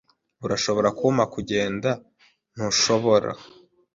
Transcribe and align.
Urashobora 0.45 0.89
kumpa 0.97 1.23
kugenda, 1.33 1.89
ntushobora? 2.53 3.29